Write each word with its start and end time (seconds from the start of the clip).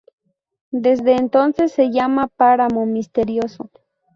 Desde 0.73 1.15
entonces 1.15 1.73
se 1.73 1.91
llama 1.91 2.25
Páramo 2.27 2.87
Misterioso. 2.87 3.69